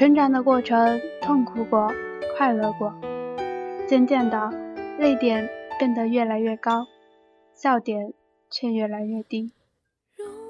[0.00, 1.92] 成长的过程，痛苦过，
[2.34, 2.90] 快乐过，
[3.86, 4.50] 渐渐的，
[4.98, 5.46] 泪点
[5.78, 6.86] 变得越来越高，
[7.52, 8.14] 笑点
[8.48, 9.52] 却越来越低。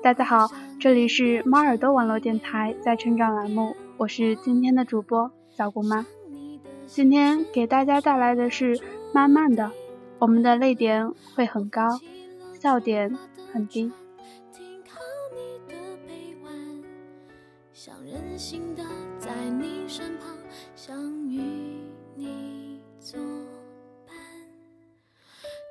[0.05, 0.47] 大家好，
[0.79, 6.07] 这里是猫耳朵网络电台在成长栏目，我是今天的主播小姑妈。
[6.87, 8.79] 今天给大家带来的是
[9.13, 9.73] 慢慢的，
[10.21, 11.99] 我们的泪点会很高，
[12.53, 13.19] 笑点
[13.53, 13.91] 很低。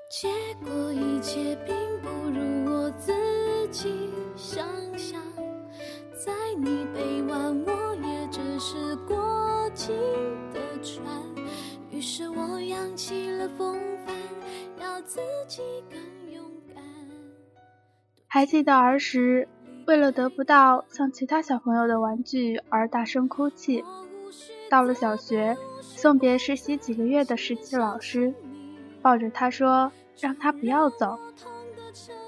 [0.09, 0.27] 结
[0.65, 3.13] 果一切并不如我自
[3.69, 4.65] 己想
[4.97, 5.21] 象，
[6.25, 9.95] 在你背弯，我也只是过境
[10.51, 11.05] 的船。
[11.91, 14.15] 于是我扬起了风帆，
[14.81, 16.43] 要自己更勇
[16.73, 16.83] 敢。
[18.25, 19.47] 还记得儿时，
[19.85, 23.85] 为了得不到像其他小朋友的玩具而大声哭泣。
[24.71, 28.33] 到了小学，送别实习几个月的实习老师，
[29.03, 29.91] 抱着他说。
[30.19, 31.19] 让他不要走。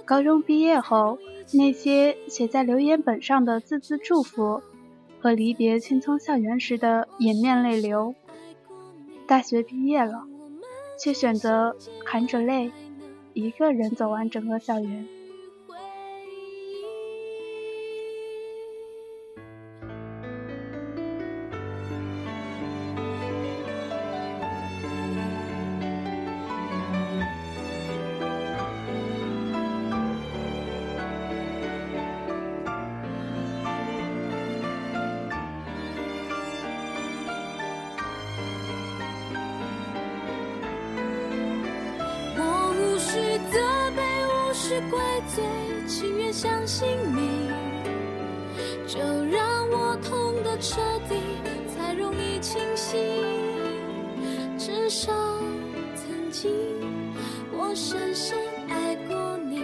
[0.05, 1.19] 高中毕业后，
[1.53, 4.61] 那些写在留言本上的字字祝福，
[5.19, 8.15] 和离别青葱校园时的掩面泪流。
[9.27, 10.23] 大学毕业了，
[10.99, 11.75] 却选择
[12.05, 12.71] 含着泪，
[13.33, 15.07] 一个人走完整个校园。
[44.89, 45.43] 怪罪，
[45.87, 47.49] 情愿相信你，
[48.87, 51.15] 就让我痛得彻底，
[51.67, 52.97] 才容易清醒。
[54.57, 55.11] 至少
[55.95, 56.49] 曾经
[57.51, 58.37] 我深深
[58.69, 59.61] 爱过你，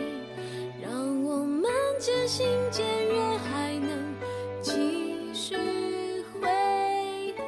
[0.81, 4.15] 让我们渐行渐远，还能
[4.61, 5.55] 继续
[6.41, 6.49] 回
[7.37, 7.41] 忆。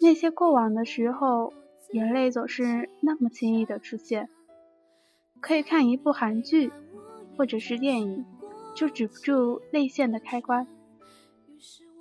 [0.00, 1.52] 那些过往的时候。
[1.92, 4.28] 眼泪总是那么轻易的出现，
[5.40, 6.70] 可以看一部韩剧
[7.36, 8.26] 或者是电影，
[8.74, 10.66] 就止不住泪腺的开关。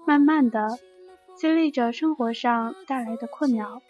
[0.06, 0.78] 慢慢的，
[1.36, 3.82] 经历着生活上带来的困扰、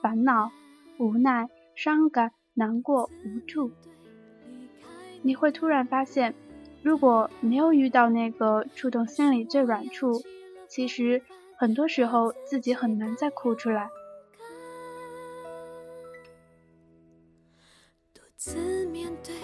[0.00, 0.50] 烦恼、
[0.98, 3.70] 无奈、伤感、难过、无助，
[5.22, 6.34] 你会突然发现，
[6.82, 10.22] 如果没有遇到那个触动心里最软处，
[10.68, 11.22] 其实
[11.56, 13.88] 很多时候自己很难再哭出来。
[18.46, 19.34] 次面对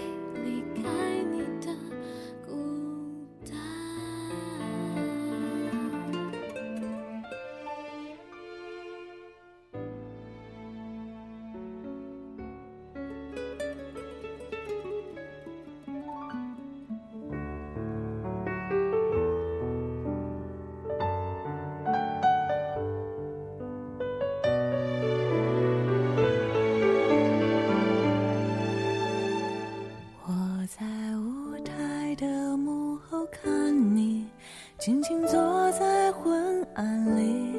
[34.84, 37.54] 静静坐在昏暗里，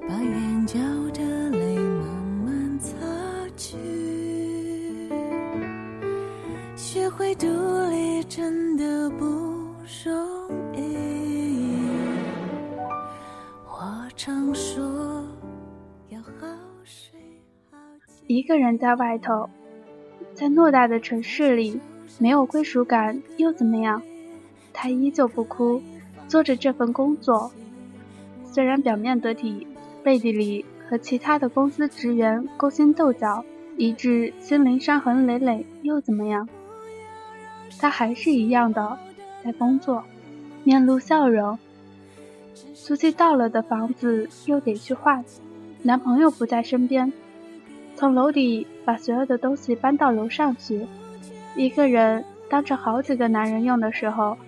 [0.00, 0.76] 把眼角
[1.14, 2.08] 的泪慢
[2.44, 2.96] 慢擦
[3.56, 3.78] 去。
[6.74, 7.46] 学会独
[7.88, 11.86] 立真的不容易。
[13.64, 15.24] 话常说
[16.08, 16.32] 要好
[16.82, 17.16] 睡
[18.26, 19.48] 一个人在外头，
[20.34, 21.80] 在偌大的城市里，
[22.18, 24.02] 没有归属感又怎么样？
[24.72, 25.80] 他依旧不哭。
[26.28, 27.50] 做着这份工作。
[28.44, 29.66] 虽然表面得体，
[30.04, 33.44] 背地里和其他的公司职员勾心斗角，
[33.76, 36.48] 以致心灵伤痕累累，又怎么样？
[37.80, 38.98] 他还是一样的
[39.44, 40.04] 在工作，
[40.64, 41.58] 面露笑容。
[42.74, 45.24] 租期到了的房子又得去换，
[45.82, 47.12] 男朋友不在身边。
[47.94, 50.86] 从楼底把所有的东西搬到楼上去，
[51.56, 54.38] 一个人当着好几个男人用的时候，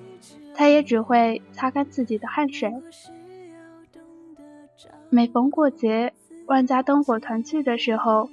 [0.60, 2.70] 他也只会擦干自己的汗水。
[5.08, 6.12] 每逢过节，
[6.44, 8.28] 万家灯火团聚的时候，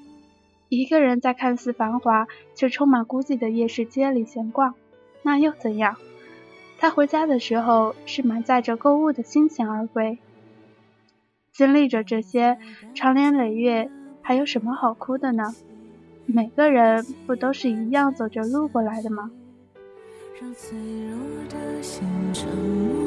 [0.67, 4.75] 一个人在看似繁华却充满孤寂的夜市街里闲逛，
[5.21, 5.95] 那又怎样？
[6.77, 10.17] 他回家的时候是满载着购物的心情而归。
[11.53, 12.57] 经历着这些，
[12.93, 13.89] 长年累月。
[14.21, 15.55] 还有什么好哭的呢？
[16.25, 19.31] 每个人不都是一样走着路过来的吗？
[20.39, 20.77] 让脆
[21.09, 21.17] 弱
[21.49, 23.06] 的心沉默。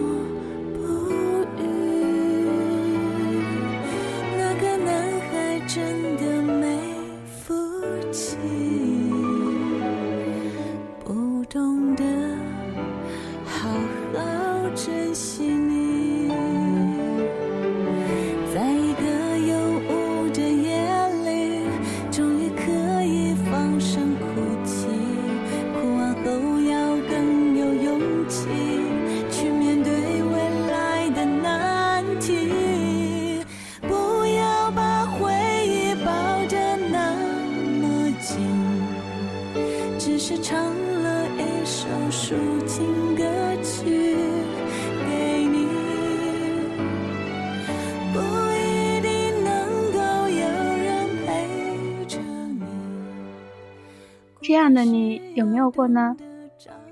[54.42, 56.16] 这样的你有没有过呢？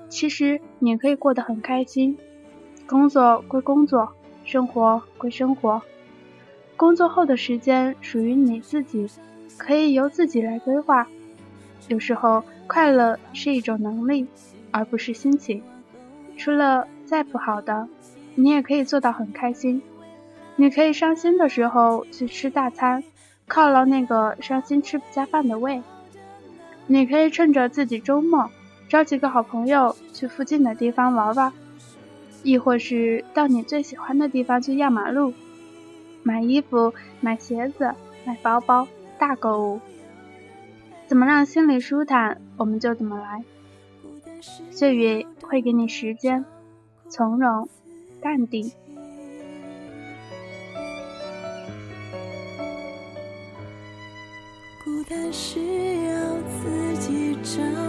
[0.09, 2.17] 其实你可以过得很开心，
[2.87, 4.13] 工作归工作，
[4.45, 5.83] 生活归生活。
[6.77, 9.09] 工作后的时间属于你自己，
[9.57, 11.09] 可以由自己来规划。
[11.89, 14.27] 有时候，快乐是一种能力，
[14.71, 15.63] 而不是心情。
[16.37, 17.89] 除了再不好的，
[18.35, 19.83] 你也可以做到很开心。
[20.57, 23.05] 你可以伤心的时候去吃大餐，
[23.49, 25.83] 犒劳那个伤心吃不下饭的胃。
[26.87, 28.51] 你可以趁着自己周末，
[28.89, 31.53] 找几个好朋友去附近的地方玩玩，
[32.43, 35.35] 亦或是到你最喜欢的地方去压马路，
[36.23, 37.95] 买衣服、买鞋子、
[38.25, 38.89] 买包包，
[39.19, 39.81] 大购物。
[41.07, 43.45] 怎么让心里舒坦，我们就怎么来。
[44.71, 46.45] 岁月会给你时间，
[47.09, 47.69] 从容、
[48.21, 48.71] 淡定。
[54.85, 57.88] 孤单需要自己找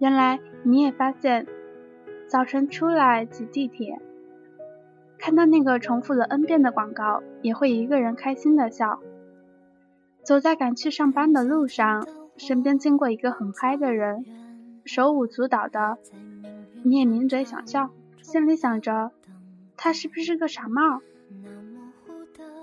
[0.00, 1.46] 原来你也发现，
[2.26, 4.00] 早晨出来挤地铁，
[5.18, 8.98] 看到那个重复了 N 遍的广告，也会一个人开心的笑。
[10.24, 12.08] 走在赶去上班的路上，
[12.38, 14.24] 身边经过一个很嗨的人，
[14.86, 15.98] 手舞足蹈的，
[16.82, 17.90] 你也抿嘴想笑，
[18.22, 19.10] 心里想着
[19.76, 21.02] 他是不是个傻帽？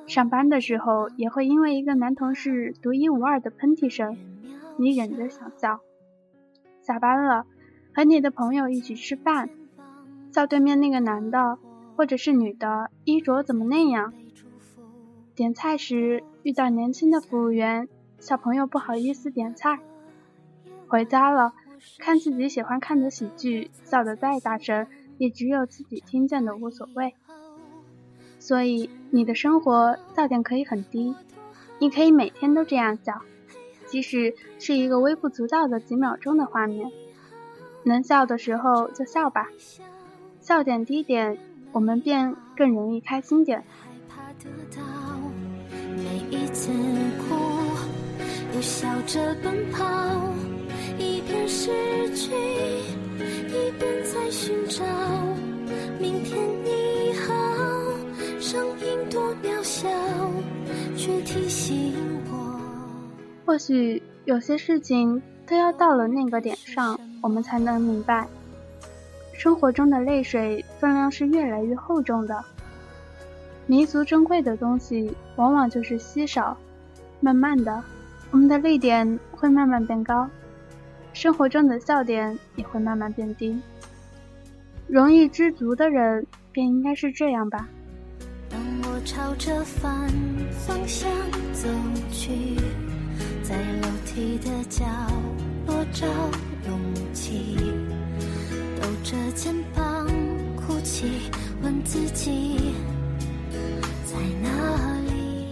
[0.07, 4.18] 上班的时候也会因为一个男同事独一无二的喷嚏声，
[4.80, 5.81] 你忍着想笑。
[6.88, 7.45] 下班了，
[7.94, 9.50] 和你的朋友一起吃饭，
[10.31, 11.60] 笑对面那个男的
[11.98, 14.13] 或者是女的衣着怎么那样？
[15.36, 17.89] 点菜时遇到年轻的服务员，
[18.19, 19.80] 小朋友不好意思点菜。
[20.88, 21.51] 回家了，
[22.00, 27.15] 看自己喜欢看的喜剧，笑得再大声，也只有自己听见的无所谓。
[28.39, 31.13] 所以你的生活笑点可以很低，
[31.79, 33.24] 你可以每天都这样笑。
[33.88, 36.91] 即使是一个微不足道的几秒钟的画面，
[37.84, 39.48] 能笑的时候就笑吧，
[40.41, 41.38] 笑点低点，
[41.72, 43.63] 我们便更容易开心点。
[45.96, 46.72] 每一次
[47.17, 47.36] 哭，
[48.53, 49.86] 又笑着奔跑，
[63.48, 68.27] 或许有些事情都要到了那个点上，我们才能明白，
[69.32, 72.44] 生活中的泪水分量是越来越厚重的。
[73.66, 76.58] 弥足珍贵的东西，往往就是稀少。
[77.22, 77.82] 慢慢的，
[78.32, 80.30] 我们的泪点会慢慢变高，
[81.13, 83.58] 生活中的笑点也会慢慢变低。
[84.88, 87.70] 容易知足的人，便应该是这样吧。
[88.50, 90.10] 当我朝着反
[90.51, 91.10] 方向
[91.54, 91.70] 走
[92.12, 92.58] 去，
[93.48, 94.86] 在楼梯的角
[95.68, 96.06] 落找
[96.68, 96.77] 勇
[97.13, 97.56] 气，
[98.75, 100.06] 抖着肩膀
[100.58, 101.32] 哭泣，
[101.63, 102.74] 问自己
[104.04, 105.48] 在哪里。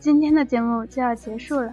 [0.00, 1.72] 今天的节目就要结束了。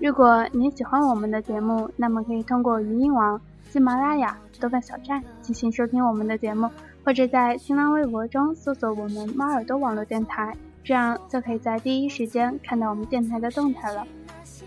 [0.00, 6.66] 如果你喜欢我们的节目，那么可以通过语音网、喜马拉雅、豆瓣小站进行收听我们的节目。
[7.04, 14.06] 或者在新浪微博中搜索我们猫耳朵网络电台，这样就可以在第一时间看到我们电台的动态了。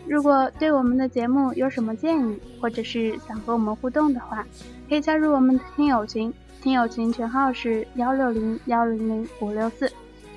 [0.07, 4.45] 如果对我们的节目有什么建议，或者是想和我们互动的话，
[4.87, 6.31] 可以加入我们的听友群，
[6.61, 9.91] 听友群群号是幺六零幺零零五六四。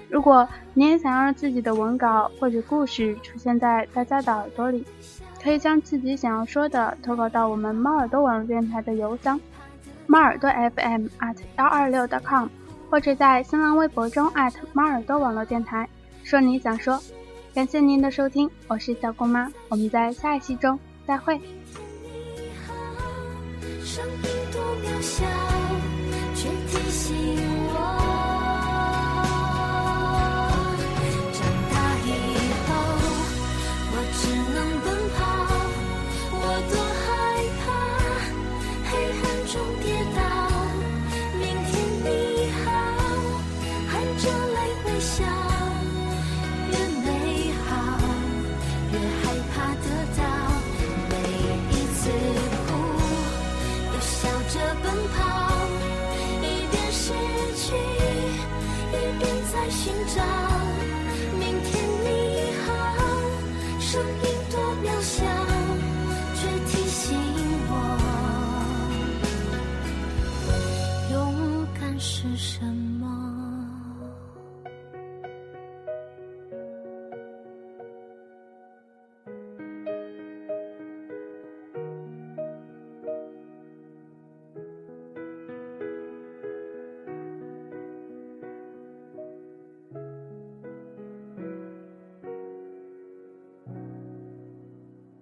[0.09, 4.83] 如果你也想让自己的文稿或者故事出现在大家的耳朵里，
[5.43, 9.39] 可以将自己想要说的投稿到我们猫耳朵网络电台的邮箱，
[10.07, 12.49] 猫耳朵 FM at 幺二六 .com，
[12.91, 15.89] 或者在新浪微博中艾特猫耳朵网络电台
[16.25, 17.01] 说你想说。
[17.55, 21.41] 感谢您的收听，我是小姑妈，我们在下一期中再会。
[23.83, 25.25] 生命多渺小，
[26.37, 27.17] 却提醒
[27.75, 28.18] 我。
[60.09, 60.48] 找